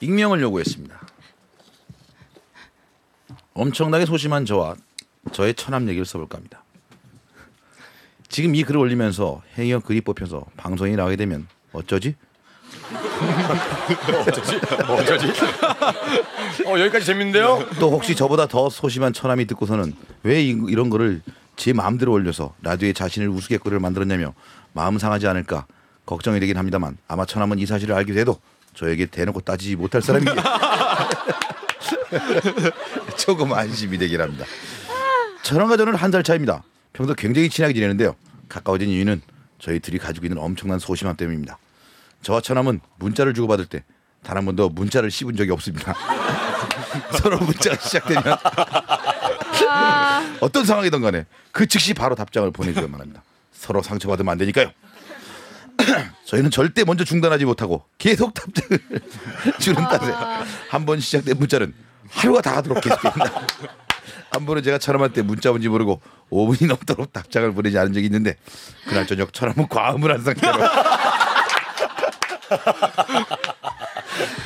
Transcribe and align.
익명을 0.00 0.40
요구했습니다. 0.40 0.98
엄청나게 3.54 4.06
소심한 4.06 4.44
저와 4.44 4.76
저의 5.32 5.54
처남 5.54 5.88
얘기를 5.88 6.04
써볼까 6.06 6.38
합니다. 6.38 6.62
지금 8.28 8.54
이 8.54 8.62
글을 8.62 8.78
올리면서 8.78 9.42
행여 9.56 9.80
글이 9.80 10.02
뽑혀서 10.02 10.44
방송에 10.56 10.94
나가게 10.94 11.16
되면 11.16 11.48
어쩌지? 11.72 12.14
어쩌지? 14.88 15.26
어 16.66 16.78
여기까지 16.78 17.06
재밌는데요? 17.06 17.66
또 17.80 17.90
혹시 17.90 18.14
저보다 18.14 18.46
더 18.46 18.68
소심한 18.70 19.12
처남이 19.12 19.46
듣고서는 19.46 19.94
왜 20.22 20.42
이, 20.42 20.50
이런 20.68 20.90
거를 20.90 21.22
제 21.56 21.72
마음대로 21.72 22.12
올려서 22.12 22.54
라디오에 22.62 22.92
자신을 22.92 23.28
우스갯거리를 23.28 23.80
만들었냐며 23.80 24.34
마음 24.72 24.98
상하지 24.98 25.26
않을까 25.26 25.66
걱정이 26.06 26.38
되긴 26.40 26.56
합니다만 26.56 26.96
아마 27.08 27.24
처남은 27.24 27.58
이 27.58 27.66
사실을 27.66 27.94
알게 27.94 28.12
돼도 28.12 28.38
저에게 28.78 29.06
대놓고 29.06 29.40
따지지 29.40 29.74
못할 29.74 30.00
사람이기에 30.00 30.36
조금 33.18 33.52
안심이 33.52 33.98
되긴 33.98 34.20
합니다. 34.20 34.44
저랑과 35.42 35.76
저는 35.76 35.96
한 35.96 36.12
살 36.12 36.22
차입니다. 36.22 36.62
평소 36.92 37.12
굉장히 37.14 37.50
친하게 37.50 37.74
지내는데요. 37.74 38.14
가까워진 38.48 38.88
이유는 38.88 39.20
저희 39.58 39.80
둘이 39.80 39.98
가지고 39.98 40.26
있는 40.26 40.38
엄청난 40.38 40.78
소심함 40.78 41.16
때문입니다. 41.16 41.58
저와 42.22 42.40
처남은 42.40 42.80
문자를 42.98 43.34
주고받을 43.34 43.66
때 43.66 43.82
단 44.24 44.36
한 44.36 44.44
번도 44.44 44.68
문자를 44.70 45.10
씹은 45.10 45.36
적이 45.36 45.52
없습니다. 45.52 45.94
서로 47.20 47.38
문자가 47.38 47.76
시작되면 47.76 48.22
어떤 50.40 50.64
상황이든 50.64 51.00
간에 51.00 51.24
그 51.52 51.66
즉시 51.66 51.94
바로 51.94 52.14
답장을 52.16 52.50
보내주기만 52.50 53.00
합니다. 53.00 53.22
서로 53.52 53.80
상처받으면 53.82 54.32
안 54.32 54.38
되니까요. 54.38 54.72
저희는 56.24 56.50
절대 56.50 56.84
먼저 56.84 57.04
중단하지 57.04 57.44
못하고 57.44 57.84
계속 57.98 58.34
답장을 58.34 58.80
주는 59.58 59.82
탓에 59.82 60.12
한 60.68 60.84
번 60.86 61.00
시작된 61.00 61.36
문자는 61.38 61.74
하루가 62.10 62.40
다 62.40 62.54
가도록 62.54 62.80
계속됩니다. 62.82 63.32
한 64.30 64.44
번은 64.46 64.62
제가 64.62 64.78
처남한테 64.78 65.22
문자 65.22 65.50
온지 65.50 65.68
모르고 65.68 66.00
5분이 66.30 66.66
넘도록 66.68 67.12
답장을 67.12 67.52
보내지 67.52 67.78
않은 67.78 67.92
적이 67.92 68.06
있는데 68.06 68.36
그날 68.86 69.06
저녁 69.06 69.32
처남은 69.32 69.68
과음을 69.68 70.12
한 70.12 70.22
상태로 70.22 70.58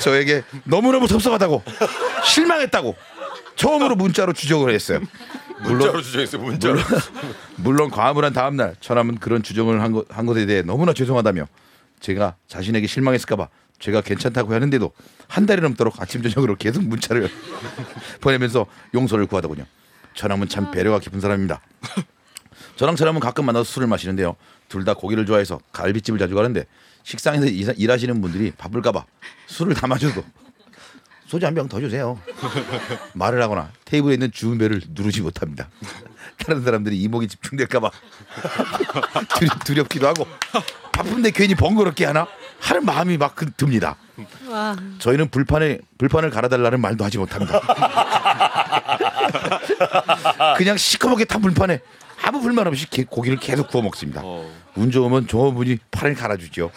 저에게 0.00 0.42
너무너무 0.64 1.06
섭섭하다고 1.06 1.62
실망했다고 2.24 2.96
처음으로 3.56 3.96
문자로 3.96 4.32
주정을 4.32 4.72
했어요. 4.74 5.00
문자로 5.62 6.02
주장했어요. 6.02 6.42
문자로. 6.42 6.74
물론, 6.74 7.00
물론 7.56 7.90
과음을 7.90 8.24
한 8.24 8.32
다음 8.32 8.56
날 8.56 8.74
처남은 8.80 9.18
그런 9.18 9.42
주정을 9.42 9.82
한, 9.82 9.92
것, 9.92 10.06
한 10.10 10.26
것에 10.26 10.46
대해 10.46 10.62
너무나 10.62 10.92
죄송하다며 10.92 11.46
제가 12.00 12.36
자신에게 12.46 12.86
실망했을까봐 12.86 13.48
제가 13.80 14.00
괜찮다고 14.00 14.54
하는데도 14.54 14.92
한 15.28 15.46
달이 15.46 15.60
넘도록 15.62 16.00
아침 16.00 16.22
저녁으로 16.22 16.56
계속 16.56 16.82
문자를 16.84 17.28
보내면서 18.20 18.66
용서를 18.94 19.26
구하더군요. 19.26 19.64
처남은 20.14 20.48
참 20.48 20.70
배려가 20.70 20.98
깊은 20.98 21.20
사람입니다. 21.20 21.60
저랑 22.76 22.96
처남은 22.96 23.20
가끔 23.20 23.46
만나서 23.46 23.64
술을 23.64 23.86
마시는데요. 23.88 24.36
둘 24.68 24.84
다 24.84 24.94
고기를 24.94 25.24
좋아해서 25.26 25.58
갈비집을 25.72 26.18
자주 26.18 26.34
가는데 26.34 26.64
식당에서 27.02 27.46
이사- 27.46 27.72
일하시는 27.76 28.20
분들이 28.20 28.50
바쁠까봐 28.52 29.04
술을 29.46 29.74
담아줘도 29.74 30.22
소주 31.28 31.44
한 31.46 31.54
병 31.54 31.68
더 31.68 31.78
주세요. 31.78 32.18
말을 33.12 33.42
하거나 33.42 33.70
테이블에 33.84 34.14
있는 34.14 34.32
주문벨을 34.32 34.80
누르지 34.94 35.20
못합니다. 35.20 35.68
다른 36.38 36.64
사람들이 36.64 36.98
이목이 37.02 37.28
집중될까봐 37.28 37.90
두려, 39.38 39.50
두렵 39.64 39.88
기도 39.90 40.08
하고 40.08 40.26
바쁜데 40.92 41.30
괜히 41.32 41.54
번거롭게 41.54 42.06
하나 42.06 42.26
하는 42.60 42.84
마음이 42.84 43.18
막 43.18 43.34
그- 43.36 43.50
듭니다. 43.52 43.96
와. 44.48 44.74
저희는 45.00 45.28
불판에 45.30 45.78
불판을 45.98 46.30
갈아달라는 46.30 46.80
말도 46.80 47.04
하지 47.04 47.18
못합니다. 47.18 47.60
그냥 50.56 50.76
시커멓게 50.76 51.24
탄 51.26 51.42
불판에 51.42 51.80
아무 52.24 52.40
불만 52.40 52.66
없이 52.66 52.88
게- 52.88 53.04
고기를 53.04 53.38
계속 53.38 53.68
구워 53.68 53.82
먹습니다. 53.82 54.22
어. 54.24 54.50
운 54.76 54.90
좋으면 54.90 55.26
종업원이 55.26 55.78
판을 55.90 56.14
갈아주죠. 56.14 56.70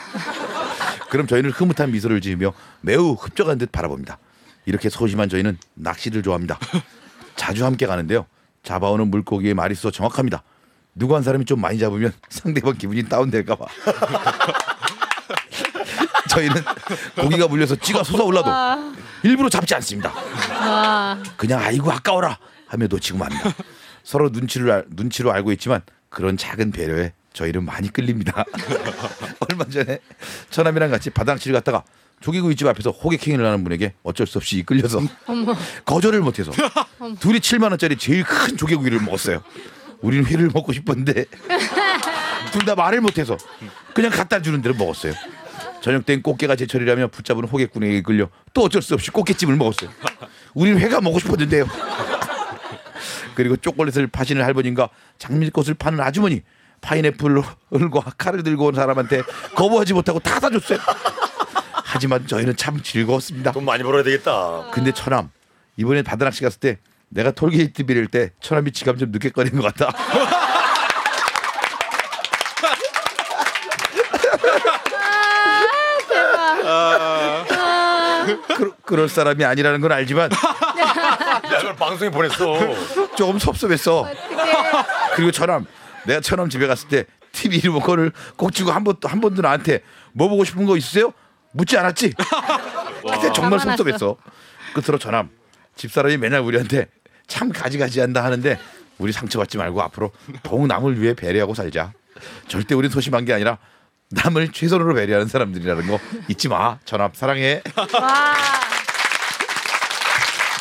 그럼 1.10 1.28
저희는 1.28 1.52
흐뭇한 1.52 1.92
미소를 1.92 2.22
지으며 2.22 2.54
매우 2.82 3.14
흡족한 3.14 3.58
듯 3.58 3.72
바라봅니다. 3.72 4.18
이렇게 4.66 4.90
소심한 4.90 5.30
저희는 5.30 5.58
낚시를 5.76 6.24
좋아합니다. 6.24 6.58
자주 7.36 7.66
함께 7.66 7.86
가는데요. 7.86 8.26
잡아오는 8.64 9.10
물고기의 9.10 9.54
마리수가 9.54 9.92
정확합니다. 9.92 10.44
누구 10.94 11.16
한 11.16 11.24
사람이 11.24 11.46
좀 11.46 11.62
많이 11.62 11.80
잡으면 11.80 12.12
상대방 12.30 12.78
기분이 12.78 13.08
다운될까 13.08 13.56
봐. 13.56 13.66
저희는 16.30 16.56
고기가 17.20 17.48
물려서 17.48 17.76
찌가 17.76 18.04
솟아올라도 18.04 18.50
와. 18.50 18.94
일부러 19.24 19.50
잡지 19.50 19.76
않습니다. 19.76 20.14
와. 20.60 21.22
그냥 21.36 21.60
아이고 21.62 21.92
아까워라 21.92 22.38
하며 22.68 22.88
놓치고 22.88 23.18
맙니다. 23.18 23.52
서로 24.04 24.30
눈치를 24.30 24.72
알- 24.72 24.86
눈치로 24.90 25.32
알고 25.32 25.52
있지만 25.54 25.82
그런 26.10 26.38
작은 26.38 26.72
배려에 26.72 27.14
저희는 27.34 27.66
많이 27.66 27.92
끌립니다. 27.92 28.46
얼마 29.50 29.66
전에 29.66 30.00
처남이랑 30.50 30.92
같이 30.92 31.10
바당치를 31.10 31.54
갔다가 31.56 31.84
조개구이집 32.22 32.68
앞에서 32.68 32.92
호객행위를 32.92 33.46
하는 33.46 33.64
분에게 33.64 33.94
어쩔 34.04 34.26
수 34.28 34.38
없이 34.38 34.58
이끌려서 34.60 35.00
거절을 35.86 36.22
못해서 36.22 36.52
둘이 37.20 37.40
7만 37.40 37.64
원짜리 37.70 37.98
제일 37.98 38.24
큰 38.24 38.56
조개구이를 38.58 39.02
먹었어요. 39.02 39.44
우리는 40.02 40.26
회를 40.26 40.50
먹고 40.54 40.72
싶었는데 40.74 41.26
둘 42.52 42.66
다 42.66 42.76
말을 42.76 43.02
못해서 43.02 43.38
그냥 43.94 44.12
갖다 44.12 44.42
주는 44.42 44.62
대로 44.62 44.76
먹었어요. 44.76 45.14
저녁 45.82 46.06
땐 46.06 46.22
꽃게가 46.22 46.56
제철이라며 46.56 47.08
붙잡은 47.08 47.46
호객꾼에게 47.46 47.98
이끌려 47.98 48.30
또 48.54 48.64
어쩔 48.64 48.82
수 48.82 48.94
없이 48.94 49.10
꽃게찜을 49.12 49.56
먹었어요. 49.56 49.90
우리는 50.54 50.78
회가 50.80 51.02
먹고 51.02 51.20
싶었는데요. 51.20 51.66
그리고 53.36 53.56
초콜릿을 53.56 54.08
파시는 54.08 54.44
할머니인가 54.44 54.90
장미꽃을 55.18 55.74
파는 55.76 56.00
아주머니 56.02 56.42
파인애플과 56.82 58.02
칼을 58.18 58.44
들고 58.44 58.68
온 58.68 58.76
사람한테 58.76 59.22
거부하지 59.56 59.94
못하고 59.94 60.20
다 60.20 60.40
사줬어요. 60.40 60.80
하지만 62.02 62.26
저희는 62.26 62.56
참 62.56 62.82
즐거웠습니다. 62.82 63.52
돈 63.52 63.64
많이 63.64 63.84
벌어야 63.84 64.02
되겠다. 64.02 64.72
근데 64.72 64.92
처남 64.92 65.30
이번에 65.78 66.02
바다낚시 66.02 66.42
갔을 66.42 66.60
때 66.60 66.80
내가 67.10 67.30
톨게이트 67.30 67.84
빌릴 67.84 68.08
때 68.08 68.32
처남이 68.42 68.72
지갑 68.72 68.98
좀 68.98 69.12
늦게 69.12 69.30
꺼낸 69.30 69.52
것 69.56 69.62
같다. 69.62 69.92
그, 78.56 78.72
그럴 78.84 79.10
사람이 79.10 79.44
아니라는 79.44 79.82
건 79.82 79.92
알지만 79.92 80.32
야, 80.32 81.42
저걸 81.60 81.76
방송에 81.76 82.10
보냈어. 82.12 82.60
조금 83.16 83.40
섭섭했어. 83.40 84.08
그리고 85.16 85.32
처남 85.32 85.66
내가 86.06 86.20
처남 86.22 86.50
집에 86.50 86.68
갔을 86.68 86.88
때 86.88 87.06
TV 87.32 87.60
리모컨을 87.60 88.12
꼭 88.38 88.52
주고 88.52 88.72
한 88.72 88.84
번도 88.84 89.08
한 89.08 89.22
번도 89.22 89.42
나한테 89.42 89.82
뭐 90.14 90.28
보고 90.30 90.44
싶은 90.44 90.66
거 90.66 90.78
있으세요? 90.78 91.14
묻지 91.54 91.78
않았지. 91.78 92.14
그때 93.02 93.32
정말. 93.34 93.60
섭섭했어. 93.60 94.16
끝으로 94.74 94.98
처남 94.98 95.30
집사람이 95.76 96.18
맨날 96.18 96.42
우리한테 96.42 96.88
참 97.28 97.50
가지가지한다 97.52 98.24
하는데 98.24 98.60
우리 98.98 99.12
상처받지 99.12 99.58
말고 99.58 99.82
앞으로 99.82 100.12
더욱 100.44 100.68
남을 100.68 101.02
위해 101.02 101.14
배려하고 101.14 101.54
살자. 101.54 101.92
절대 102.48 102.76
우린 102.76 102.90
소심한 102.92 103.26
게 103.26 103.34
아니라 103.34 103.58
남을 104.12 104.52
최선으로 104.52 104.94
배려하는 104.94 105.28
사람들이라는 105.28 105.88
거 105.88 106.00
잊지 106.28 106.50
마. 106.50 106.78
전합 106.86 107.16
사랑해. 107.16 107.62
와. 107.76 108.36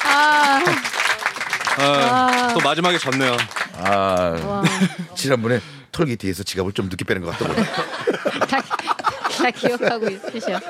아. 0.05 0.65
아, 1.78 2.51
또 2.55 2.61
마지막에 2.61 2.99
졌네요. 2.99 3.37
아 3.78 4.37
와. 4.45 4.62
지난번에 5.15 5.61
톨게이트에서 5.93 6.43
지갑을 6.43 6.72
좀 6.72 6.89
늦게 6.89 7.05
빼는 7.05 7.22
것 7.22 7.31
같더군요. 7.39 7.65
다, 9.43 9.51
다 9.51 9.51
기억하고 9.51 10.09
있으셔. 10.09 10.61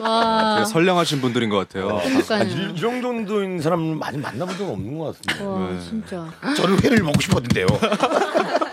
와. 0.00 0.56
되게 0.58 0.66
선량하신 0.70 1.20
분들인 1.20 1.50
것 1.50 1.56
같아요. 1.58 1.98
아, 1.98 2.02
그러니까요. 2.02 2.44
이, 2.44 2.72
이 2.76 2.80
정도인 2.80 3.60
사람 3.60 3.98
많이 3.98 4.18
만나본 4.18 4.56
적 4.56 4.68
없는 4.68 4.98
것 4.98 5.18
같습니다. 5.18 5.48
와, 5.48 5.68
진짜. 5.80 6.32
저는 6.56 6.82
회를 6.82 7.02
먹고 7.02 7.20
싶었는데요. 7.20 7.66